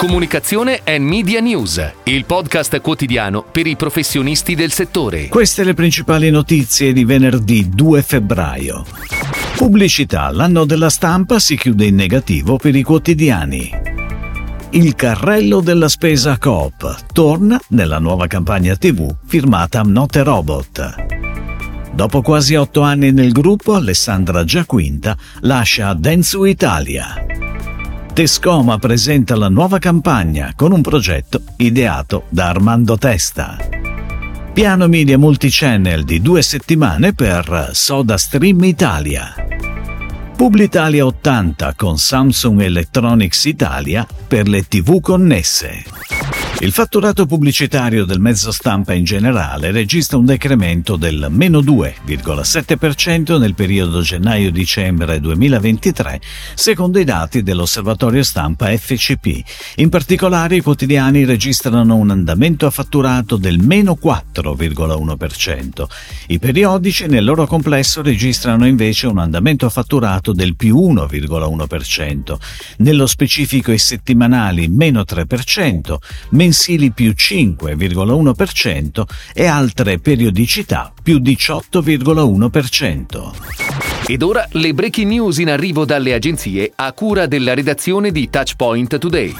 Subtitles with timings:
[0.00, 5.28] Comunicazione e Media News, il podcast quotidiano per i professionisti del settore.
[5.28, 8.86] Queste le principali notizie di venerdì 2 febbraio.
[9.56, 10.30] Pubblicità.
[10.30, 13.70] L'anno della stampa si chiude in negativo per i quotidiani.
[14.70, 20.94] Il carrello della spesa Coop torna nella nuova campagna TV firmata Note Robot.
[21.92, 27.26] Dopo quasi otto anni nel gruppo, Alessandra Giaquinta lascia Densu Italia.
[28.12, 33.56] Tescoma presenta la nuova campagna con un progetto ideato da Armando Testa.
[34.52, 39.32] Piano media multichannel di due settimane per Soda Stream Italia.
[40.36, 45.84] Publitalia 80 con Samsung Electronics Italia per le TV connesse.
[46.62, 53.54] Il fatturato pubblicitario del mezzo stampa in generale registra un decremento del meno 2,7% nel
[53.54, 56.20] periodo gennaio-dicembre 2023,
[56.54, 59.40] secondo i dati dell'osservatorio stampa FCP.
[59.76, 65.86] In particolare i quotidiani registrano un andamento a fatturato del meno 4,1%.
[66.26, 72.36] I periodici nel loro complesso registrano invece un andamento a fatturato del più 1,1%.
[72.76, 75.96] Nello specifico i settimanali meno 3%,
[76.50, 83.30] mensili più 5,1% e altre periodicità più 18,1%.
[84.06, 88.98] Ed ora le breaking news in arrivo dalle agenzie a cura della redazione di Touchpoint
[88.98, 89.32] Today.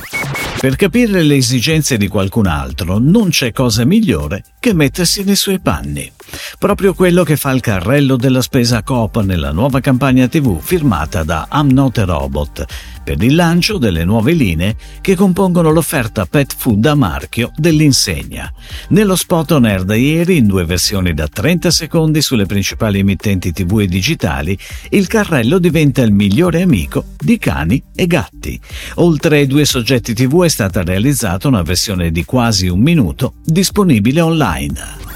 [0.60, 5.58] Per capire le esigenze di qualcun altro non c'è cosa migliore che mettersi nei suoi
[5.58, 6.12] panni.
[6.58, 11.48] Proprio quello che fa il carrello della spesa Coop nella nuova campagna TV firmata da
[11.50, 12.66] I'm Not a Robot
[13.02, 18.52] per il lancio delle nuove linee che compongono l'offerta pet food a marchio dell'insegna.
[18.90, 23.52] Nello spot on air da ieri, in due versioni da 30 secondi sulle principali emittenti
[23.52, 24.56] TV e digitali,
[24.90, 28.60] il carrello diventa il migliore amico di cani e gatti.
[28.96, 34.20] Oltre ai due soggetti TV è stata realizzata una versione di quasi un minuto disponibile
[34.20, 34.49] online.
[34.50, 35.09] kleiner.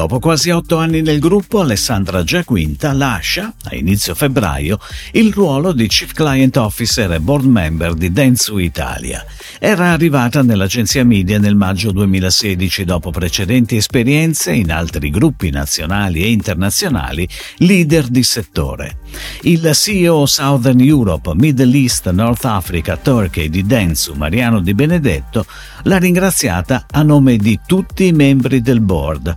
[0.00, 4.78] Dopo quasi otto anni nel gruppo, Alessandra Giaquinta lascia, a inizio febbraio,
[5.12, 9.22] il ruolo di Chief Client Officer e Board Member di Dentsu Italia.
[9.58, 16.30] Era arrivata nell'agenzia media nel maggio 2016 dopo precedenti esperienze in altri gruppi nazionali e
[16.30, 17.28] internazionali,
[17.58, 19.00] leader di settore.
[19.42, 25.44] Il CEO Southern Europe, Middle East, North Africa, Turkey di Dentsu, Mariano Di Benedetto,
[25.82, 29.34] l'ha ringraziata a nome di tutti i membri del board,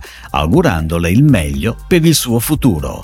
[0.54, 3.02] augurandole il meglio per il suo futuro.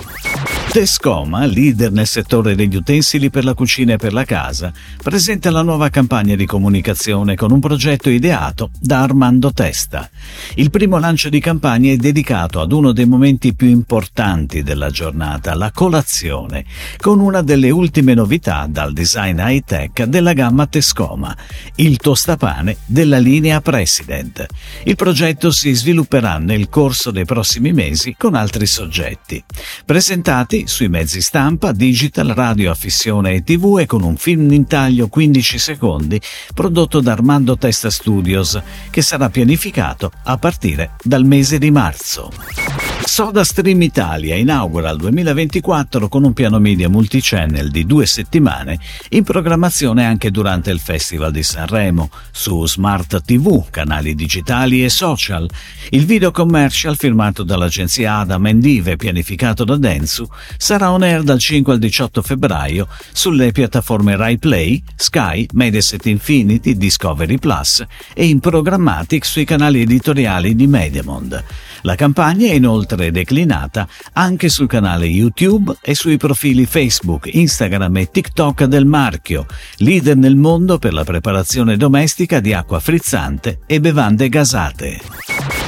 [0.71, 4.73] Tescoma, leader nel settore degli utensili per la cucina e per la casa,
[5.03, 10.09] presenta la nuova campagna di comunicazione con un progetto ideato da Armando Testa.
[10.55, 15.57] Il primo lancio di campagna è dedicato ad uno dei momenti più importanti della giornata,
[15.57, 16.65] la colazione,
[16.99, 21.37] con una delle ultime novità dal design high-tech della gamma Tescoma,
[21.77, 24.47] il tostapane della linea President.
[24.85, 29.43] Il progetto si svilupperà nel corso dei prossimi mesi con altri soggetti.
[29.85, 34.67] Presentati sui mezzi stampa, digital, radio a fissione e tv e con un film in
[34.67, 36.21] taglio 15 secondi
[36.55, 38.61] prodotto da Armando Testa Studios
[38.91, 42.90] che sarà pianificato a partire dal mese di marzo.
[43.13, 48.79] Soda Stream Italia inaugura il 2024 con un piano media multichannel di due settimane
[49.09, 55.51] in programmazione anche durante il Festival di Sanremo, su Smart TV, canali digitali e social.
[55.91, 61.73] Il video commercial firmato dall'agenzia Adam Endive pianificato da Densu sarà on air dal 5
[61.73, 67.85] al 18 febbraio sulle piattaforme Rai Play, Sky, Mediaset Infinity, Discovery Plus
[68.15, 71.45] e in programmatic sui canali editoriali di Mediamond.
[71.83, 78.11] La campagna è inoltre declinata anche sul canale YouTube e sui profili Facebook, Instagram e
[78.11, 79.47] TikTok del marchio,
[79.79, 85.20] leader nel mondo per la preparazione domestica di acqua frizzante e bevande gasate.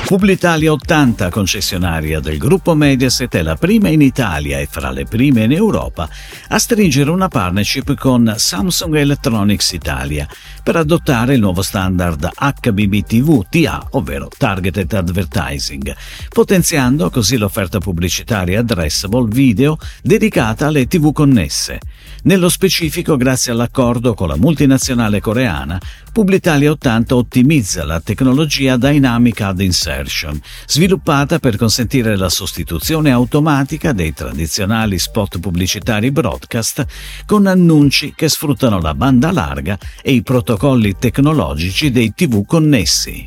[0.04, 5.44] Publitalia 80, concessionaria del gruppo Mediaset, è la prima in Italia e fra le prime
[5.44, 6.06] in Europa
[6.48, 10.28] a stringere una partnership con Samsung Electronics Italia
[10.62, 15.94] per adottare il nuovo standard HBBTV TA, ovvero Targeted Advertising,
[16.28, 21.78] potenziando così l'offerta pubblicitaria addressable video dedicata alle TV connesse.
[22.24, 25.80] Nello specifico, grazie all'accordo con la multinazionale coreana,
[26.12, 34.12] Publitalia 80 ottimizza la tecnologia Dynamic Ad Insertion, sviluppata per consentire la sostituzione automatica dei
[34.12, 36.86] tradizionali spot pubblicitari broadcast
[37.26, 43.26] con annunci che sfruttano la banda larga e i protocolli tecnologici dei TV connessi.